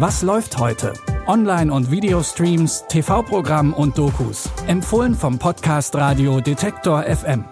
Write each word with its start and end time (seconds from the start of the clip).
Was 0.00 0.22
läuft 0.22 0.58
heute? 0.58 0.92
Online- 1.26 1.72
und 1.72 1.90
Videostreams, 1.90 2.84
TV-Programm 2.88 3.74
und 3.74 3.98
Dokus. 3.98 4.48
Empfohlen 4.68 5.12
vom 5.12 5.40
Podcast 5.40 5.96
Radio 5.96 6.40
Detektor 6.40 7.02
FM. 7.02 7.44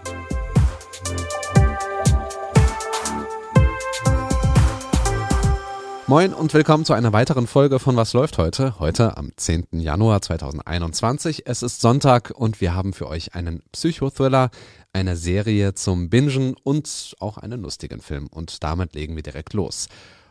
Moin 6.06 6.32
und 6.32 6.54
willkommen 6.54 6.84
zu 6.84 6.92
einer 6.92 7.12
weiteren 7.12 7.48
Folge 7.48 7.80
von 7.80 7.96
Was 7.96 8.12
läuft 8.12 8.38
heute? 8.38 8.78
Heute 8.78 9.16
am 9.16 9.32
10. 9.34 9.66
Januar 9.72 10.22
2021. 10.22 11.48
Es 11.48 11.64
ist 11.64 11.80
Sonntag 11.80 12.30
und 12.30 12.60
wir 12.60 12.76
haben 12.76 12.92
für 12.92 13.08
euch 13.08 13.34
einen 13.34 13.64
Psychothriller, 13.72 14.50
eine 14.92 15.16
Serie 15.16 15.74
zum 15.74 16.10
Bingen 16.10 16.54
und 16.62 17.16
auch 17.18 17.38
einen 17.38 17.60
lustigen 17.60 18.00
Film. 18.00 18.28
Und 18.28 18.62
damit 18.62 18.94
legen 18.94 19.16
wir 19.16 19.24
direkt 19.24 19.52
los. 19.52 19.88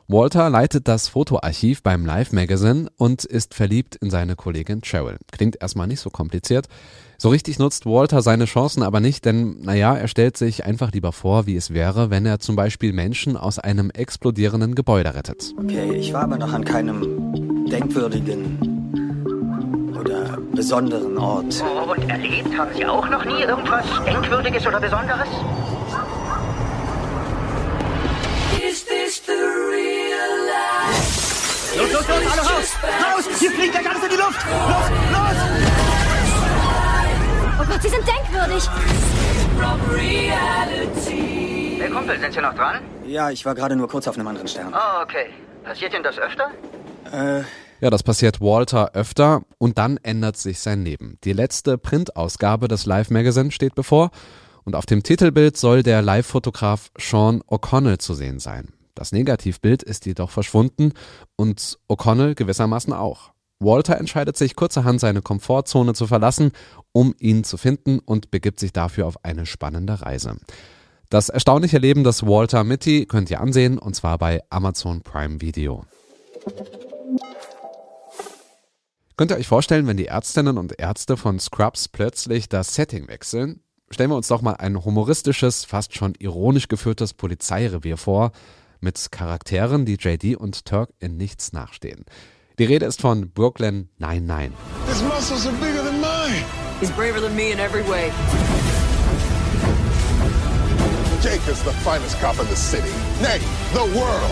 Walter 0.07 0.51
leitet 0.51 0.87
das 0.87 1.07
Fotoarchiv 1.07 1.81
beim 1.81 2.05
Live 2.05 2.31
Magazine 2.31 2.89
und 2.95 3.25
ist 3.25 3.55
verliebt 3.55 3.95
in 3.95 4.11
seine 4.11 4.35
Kollegin 4.35 4.81
Cheryl. 4.83 5.17
Klingt 5.31 5.59
erstmal 5.59 5.87
nicht 5.87 5.99
so 5.99 6.11
kompliziert. 6.11 6.67
So 7.17 7.29
richtig 7.29 7.57
nutzt 7.57 7.87
Walter 7.87 8.21
seine 8.21 8.45
Chancen 8.45 8.83
aber 8.83 8.99
nicht, 8.99 9.25
denn 9.25 9.61
naja, 9.61 9.95
er 9.95 10.07
stellt 10.07 10.37
sich 10.37 10.63
einfach 10.63 10.91
lieber 10.91 11.11
vor, 11.11 11.47
wie 11.47 11.55
es 11.55 11.73
wäre, 11.73 12.11
wenn 12.11 12.27
er 12.27 12.39
zum 12.39 12.55
Beispiel 12.55 12.93
Menschen 12.93 13.35
aus 13.35 13.57
einem 13.57 13.89
explodierenden 13.89 14.75
Gebäude 14.75 15.15
rettet. 15.15 15.55
Okay, 15.57 15.91
ich 15.95 16.13
war 16.13 16.25
aber 16.25 16.37
noch 16.37 16.53
an 16.53 16.63
keinem 16.63 17.65
denkwürdigen 17.71 18.85
oder 19.99 20.37
besonderen 20.53 21.17
Ort. 21.17 21.63
Oh, 21.63 21.93
und 21.93 22.07
erlebt 22.07 22.55
haben 22.55 22.69
Sie 22.75 22.85
auch 22.85 23.09
noch 23.09 23.25
nie 23.25 23.41
irgendwas 23.41 23.85
Denkwürdiges 24.05 24.67
oder 24.67 24.79
Besonderes? 24.79 25.29
Los, 31.77 31.91
los, 31.91 32.07
los, 32.07 32.31
alle 32.31 32.41
raus! 32.41 32.69
Raus! 33.03 33.39
Hier 33.39 33.51
fliegt 33.51 33.71
gleich 33.73 33.89
alles 33.89 34.03
in 34.03 34.09
die 34.09 34.15
Luft! 34.15 34.39
Los, 34.45 34.87
los! 35.11 35.37
Oh 37.61 37.65
Gott, 37.69 37.81
Sie 37.81 37.89
sind 37.89 38.03
denkwürdig. 38.07 38.63
Hey 41.79 41.89
Kumpel, 41.89 42.19
sind 42.19 42.33
Sie 42.33 42.41
noch 42.41 42.53
dran? 42.53 42.81
Ja, 43.05 43.29
ich 43.29 43.45
war 43.45 43.55
gerade 43.55 43.75
nur 43.75 43.87
kurz 43.87 44.07
auf 44.07 44.15
einem 44.15 44.27
anderen 44.27 44.47
Stern. 44.47 44.73
Oh, 44.73 45.03
okay. 45.03 45.27
Passiert 45.63 45.93
Ihnen 45.93 46.03
das 46.03 46.17
öfter? 46.17 46.51
Äh, 47.11 47.43
Ja, 47.81 47.89
das 47.89 48.03
passiert 48.03 48.39
Walter 48.41 48.91
öfter 48.93 49.41
und 49.57 49.77
dann 49.77 49.97
ändert 50.03 50.37
sich 50.37 50.59
sein 50.59 50.83
Leben. 50.85 51.17
Die 51.23 51.33
letzte 51.33 51.77
Printausgabe 51.77 52.67
des 52.67 52.85
Live 52.85 53.09
Magazine 53.09 53.51
steht 53.51 53.75
bevor 53.75 54.11
und 54.63 54.75
auf 54.75 54.85
dem 54.85 55.03
Titelbild 55.03 55.57
soll 55.57 55.83
der 55.83 56.01
Live-Fotograf 56.01 56.89
Sean 56.97 57.41
O'Connell 57.43 57.97
zu 57.99 58.13
sehen 58.13 58.39
sein. 58.39 58.69
Das 58.95 59.11
Negativbild 59.11 59.83
ist 59.83 60.05
jedoch 60.05 60.31
verschwunden 60.31 60.93
und 61.35 61.77
O'Connell 61.89 62.33
gewissermaßen 62.33 62.93
auch. 62.93 63.31
Walter 63.59 63.97
entscheidet 63.97 64.37
sich 64.37 64.55
kurzerhand 64.55 64.99
seine 64.99 65.21
Komfortzone 65.21 65.93
zu 65.93 66.07
verlassen, 66.07 66.51
um 66.93 67.13
ihn 67.19 67.43
zu 67.43 67.57
finden 67.57 67.99
und 67.99 68.31
begibt 68.31 68.59
sich 68.59 68.73
dafür 68.73 69.05
auf 69.05 69.23
eine 69.23 69.45
spannende 69.45 70.01
Reise. 70.01 70.37
Das 71.09 71.29
erstaunliche 71.29 71.77
Leben 71.77 72.03
des 72.03 72.25
Walter 72.25 72.63
Mitty 72.63 73.05
könnt 73.05 73.29
ihr 73.29 73.41
ansehen 73.41 73.77
und 73.77 73.95
zwar 73.95 74.17
bei 74.17 74.41
Amazon 74.49 75.01
Prime 75.01 75.41
Video. 75.41 75.85
Könnt 79.17 79.31
ihr 79.31 79.37
euch 79.37 79.47
vorstellen, 79.47 79.87
wenn 79.87 79.97
die 79.97 80.07
Ärztinnen 80.07 80.57
und 80.57 80.79
Ärzte 80.79 81.15
von 81.15 81.39
Scrubs 81.39 81.87
plötzlich 81.87 82.49
das 82.49 82.75
Setting 82.75 83.07
wechseln? 83.07 83.61
Stellen 83.89 84.09
wir 84.09 84.17
uns 84.17 84.27
doch 84.27 84.41
mal 84.41 84.53
ein 84.53 84.83
humoristisches, 84.83 85.63
fast 85.63 85.95
schon 85.95 86.15
ironisch 86.17 86.67
geführtes 86.67 87.13
Polizeirevier 87.13 87.97
vor, 87.97 88.31
mit 88.85 89.11
Charakteren, 89.11 89.83
die 89.83 89.97
JD 89.99 90.37
und 90.37 90.63
Turk 90.63 90.91
in 90.99 91.17
nichts 91.17 91.51
nachstehen. 91.51 92.05
Die 92.59 92.65
Rede 92.65 92.85
ist 92.85 93.01
von 93.01 93.31
Brooklyn 93.31 93.89
99. 93.97 94.55
His 94.87 95.01
muscles 95.01 95.45
are 95.45 95.55
bigger 95.57 95.83
than 95.83 95.99
mine. 95.99 96.45
He's 96.79 96.91
braver 96.91 97.19
than 97.19 97.35
me 97.35 97.51
in 97.51 97.59
every 97.59 97.81
way. 97.81 98.11
Jake 101.21 101.41
is 101.49 101.61
the 101.63 101.73
finest 101.83 102.17
cop 102.21 102.39
in 102.39 102.47
the 102.47 102.55
city. 102.55 102.93
Nay, 103.21 103.39
the 103.73 103.83
world. 103.97 104.31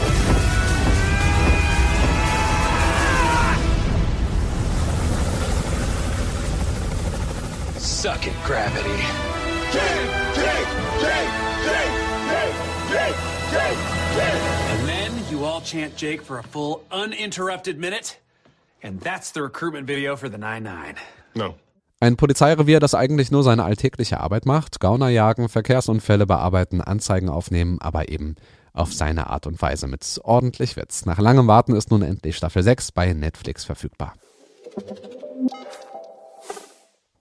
Suck 7.79 8.27
it, 8.27 8.33
gravity. 8.45 9.01
Jake, 9.73 10.09
Jake, 10.35 10.67
Jake, 11.01 11.31
Jake, 11.65 11.93
Jake, 12.29 12.29
Jake, 12.29 12.55
Jake, 12.91 13.15
Jake. 13.51 13.92
And 14.19 14.87
then 14.87 15.11
you 15.31 15.45
all 15.45 15.61
chant 15.61 15.95
Jake 15.95 16.21
for 16.21 16.39
a 16.39 16.43
full, 16.43 16.83
uninterrupted 16.91 17.79
minute. 17.79 18.19
And 18.81 18.99
that's 19.01 19.31
the 19.31 19.41
recruitment 19.41 19.87
video 19.87 20.15
for 20.15 20.29
the 20.29 20.37
9-9. 20.37 20.97
No. 21.35 21.55
Ein 21.99 22.17
Polizeirevier, 22.17 22.79
das 22.81 22.95
eigentlich 22.95 23.31
nur 23.31 23.43
seine 23.43 23.63
alltägliche 23.63 24.19
Arbeit 24.19 24.45
macht, 24.45 24.81
Gauner 24.81 25.07
jagen, 25.07 25.47
Verkehrsunfälle 25.47 26.25
bearbeiten, 26.25 26.81
Anzeigen 26.81 27.29
aufnehmen, 27.29 27.79
aber 27.79 28.09
eben 28.09 28.35
auf 28.73 28.91
seine 28.93 29.27
Art 29.29 29.47
und 29.47 29.61
Weise 29.61 29.87
mit 29.87 30.19
ordentlich 30.23 30.75
Witz. 30.75 31.05
Nach 31.05 31.19
langem 31.19 31.47
Warten 31.47 31.75
ist 31.75 31.91
nun 31.91 32.01
endlich 32.01 32.35
Staffel 32.35 32.61
6 32.61 32.91
bei 32.91 33.13
Netflix 33.13 33.63
verfügbar. 33.63 34.15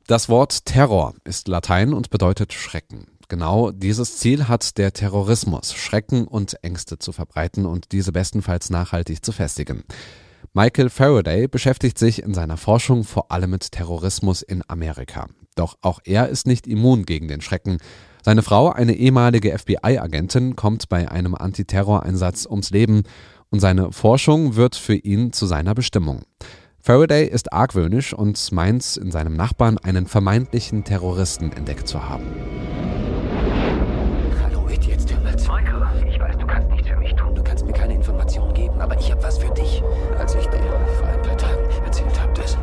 Das 0.08 0.28
Wort 0.28 0.66
Terror 0.66 1.14
ist 1.24 1.46
Latein 1.46 1.94
und 1.94 2.10
bedeutet 2.10 2.52
Schrecken. 2.52 3.06
Genau 3.32 3.70
dieses 3.70 4.18
Ziel 4.18 4.46
hat 4.46 4.76
der 4.76 4.92
Terrorismus, 4.92 5.72
Schrecken 5.72 6.26
und 6.26 6.62
Ängste 6.62 6.98
zu 6.98 7.12
verbreiten 7.12 7.64
und 7.64 7.92
diese 7.92 8.12
bestenfalls 8.12 8.68
nachhaltig 8.68 9.24
zu 9.24 9.32
festigen. 9.32 9.84
Michael 10.52 10.90
Faraday 10.90 11.48
beschäftigt 11.48 11.98
sich 11.98 12.22
in 12.22 12.34
seiner 12.34 12.58
Forschung 12.58 13.04
vor 13.04 13.32
allem 13.32 13.48
mit 13.48 13.72
Terrorismus 13.72 14.42
in 14.42 14.62
Amerika. 14.68 15.28
Doch 15.54 15.78
auch 15.80 16.00
er 16.04 16.28
ist 16.28 16.46
nicht 16.46 16.66
immun 16.66 17.06
gegen 17.06 17.26
den 17.26 17.40
Schrecken. 17.40 17.78
Seine 18.22 18.42
Frau, 18.42 18.68
eine 18.68 18.92
ehemalige 18.96 19.58
FBI-Agentin, 19.58 20.54
kommt 20.54 20.90
bei 20.90 21.10
einem 21.10 21.34
Antiterroreinsatz 21.34 22.44
ums 22.44 22.68
Leben 22.68 23.04
und 23.48 23.60
seine 23.60 23.92
Forschung 23.92 24.56
wird 24.56 24.76
für 24.76 24.96
ihn 24.96 25.32
zu 25.32 25.46
seiner 25.46 25.74
Bestimmung. 25.74 26.20
Faraday 26.80 27.28
ist 27.28 27.50
argwöhnisch 27.50 28.12
und 28.12 28.52
meint, 28.52 28.98
in 28.98 29.10
seinem 29.10 29.36
Nachbarn 29.36 29.78
einen 29.78 30.06
vermeintlichen 30.06 30.84
Terroristen 30.84 31.50
entdeckt 31.52 31.88
zu 31.88 32.06
haben. 32.06 32.26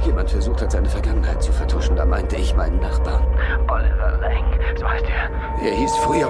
Jemand 0.09 0.29
versucht 0.29 0.61
hat, 0.61 0.71
seine 0.71 0.89
Vergangenheit 0.89 1.41
zu 1.41 1.51
vertuschen, 1.51 1.95
da 1.95 2.05
meinte 2.05 2.35
ich 2.35 2.55
meinen 2.55 2.79
Nachbarn. 2.79 3.23
Oliver 3.67 4.17
Lang, 4.19 4.59
so 4.77 4.87
heißt 4.87 5.05
er. 5.05 5.65
Er 5.65 5.75
hieß 5.75 5.95
früher. 5.97 6.29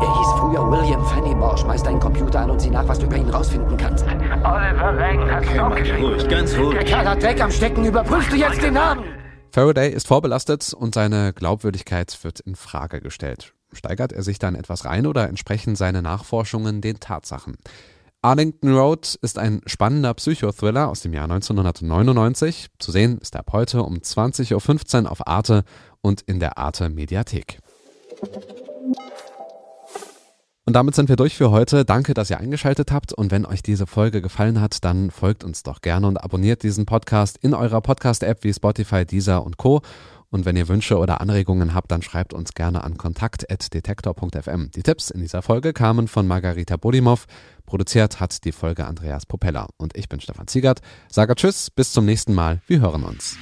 Er 0.00 0.18
hieß 0.18 0.28
früher 0.38 0.70
William 0.70 1.04
Fennymore. 1.06 1.56
Schmeiß 1.58 1.82
deinen 1.82 2.00
Computer 2.00 2.40
an 2.40 2.50
und 2.50 2.60
sieh 2.60 2.70
nach, 2.70 2.86
was 2.88 2.98
du 2.98 3.06
über 3.06 3.16
ihn 3.16 3.28
rausfinden 3.28 3.76
kannst. 3.76 4.06
Oliver 4.06 4.92
Lang 4.92 5.30
hat 5.30 5.44
es 5.44 5.58
aufgeschrieben. 5.58 6.28
ganz 6.28 6.52
Der 6.52 6.60
ruhig. 6.62 6.86
Kerl 6.86 7.08
hat 7.08 7.22
Dreck 7.22 7.40
am 7.42 7.50
Stecken. 7.50 7.84
Überprüfst 7.84 8.32
du 8.32 8.36
jetzt 8.36 8.62
den 8.62 8.74
Namen? 8.74 9.04
Faraday 9.50 9.90
ist 9.90 10.06
vorbelastet 10.06 10.74
und 10.74 10.94
seine 10.94 11.32
Glaubwürdigkeit 11.32 12.18
wird 12.22 12.40
in 12.40 12.56
Frage 12.56 13.00
gestellt. 13.00 13.52
Steigert 13.72 14.12
er 14.12 14.22
sich 14.22 14.38
dann 14.38 14.54
etwas 14.54 14.84
rein 14.84 15.06
oder 15.06 15.28
entsprechen 15.28 15.76
seine 15.76 16.02
Nachforschungen 16.02 16.80
den 16.80 17.00
Tatsachen? 17.00 17.56
Arlington 18.26 18.74
Road 18.74 19.16
ist 19.22 19.38
ein 19.38 19.60
spannender 19.66 20.12
Psychothriller 20.14 20.88
aus 20.88 21.00
dem 21.00 21.14
Jahr 21.14 21.30
1999. 21.30 22.70
Zu 22.80 22.90
sehen 22.90 23.18
ist 23.18 23.36
er 23.36 23.40
ab 23.42 23.50
heute 23.52 23.84
um 23.84 23.98
20.15 23.98 25.04
Uhr 25.04 25.12
auf 25.12 25.24
Arte 25.28 25.62
und 26.00 26.22
in 26.22 26.40
der 26.40 26.58
Arte 26.58 26.88
Mediathek. 26.88 27.60
Und 30.64 30.72
damit 30.72 30.96
sind 30.96 31.08
wir 31.08 31.14
durch 31.14 31.36
für 31.36 31.52
heute. 31.52 31.84
Danke, 31.84 32.14
dass 32.14 32.28
ihr 32.28 32.40
eingeschaltet 32.40 32.90
habt. 32.90 33.12
Und 33.12 33.30
wenn 33.30 33.46
euch 33.46 33.62
diese 33.62 33.86
Folge 33.86 34.20
gefallen 34.20 34.60
hat, 34.60 34.84
dann 34.84 35.12
folgt 35.12 35.44
uns 35.44 35.62
doch 35.62 35.80
gerne 35.80 36.08
und 36.08 36.16
abonniert 36.16 36.64
diesen 36.64 36.84
Podcast 36.84 37.38
in 37.40 37.54
eurer 37.54 37.80
Podcast-App 37.80 38.42
wie 38.42 38.52
Spotify, 38.52 39.06
Deezer 39.06 39.46
und 39.46 39.56
Co. 39.56 39.82
Und 40.30 40.44
wenn 40.44 40.56
ihr 40.56 40.68
Wünsche 40.68 40.98
oder 40.98 41.20
Anregungen 41.20 41.74
habt, 41.74 41.90
dann 41.90 42.02
schreibt 42.02 42.34
uns 42.34 42.54
gerne 42.54 42.84
an 42.84 42.96
kontakt.detektor.fm. 42.96 44.70
Die 44.72 44.82
Tipps 44.82 45.10
in 45.10 45.20
dieser 45.20 45.42
Folge 45.42 45.72
kamen 45.72 46.08
von 46.08 46.26
Margarita 46.26 46.76
Bodimov. 46.76 47.26
Produziert 47.64 48.20
hat 48.20 48.44
die 48.44 48.52
Folge 48.52 48.86
Andreas 48.86 49.26
Popella. 49.26 49.68
Und 49.76 49.96
ich 49.96 50.08
bin 50.08 50.20
Stefan 50.20 50.46
Ziegert. 50.46 50.80
Sage 51.10 51.34
Tschüss, 51.34 51.70
bis 51.70 51.92
zum 51.92 52.04
nächsten 52.04 52.34
Mal. 52.34 52.60
Wir 52.66 52.80
hören 52.80 53.04
uns. 53.04 53.36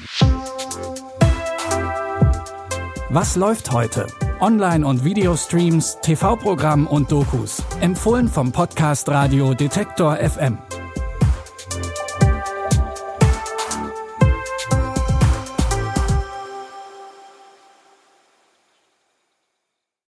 Was 3.10 3.36
läuft 3.36 3.70
heute? 3.70 4.06
Online- 4.40 4.84
und 4.84 5.04
Videostreams, 5.04 5.98
TV-Programm 6.02 6.86
und 6.86 7.12
Dokus. 7.12 7.62
Empfohlen 7.80 8.28
vom 8.28 8.50
Podcast 8.50 9.08
Radio 9.08 9.54
Detektor 9.54 10.16
FM. 10.16 10.58